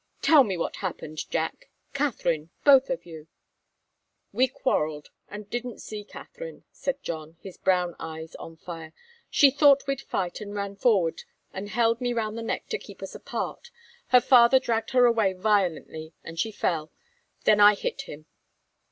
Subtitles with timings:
[0.23, 3.27] Tell me what happened, Jack Katharine both of you!"
[4.33, 8.93] "We quarrelled and didn't see Katharine," said John, his brown eyes on fire.
[9.29, 11.21] "She thought we'd fight, and ran forward
[11.53, 13.69] and held me round the neck to keep us apart.
[14.07, 16.91] Her father dragged her away violently and she fell.
[17.43, 18.25] Then I hit him."